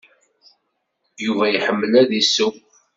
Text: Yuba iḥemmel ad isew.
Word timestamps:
Yuba 1.23 1.45
iḥemmel 1.49 1.93
ad 2.01 2.11
isew. 2.21 2.53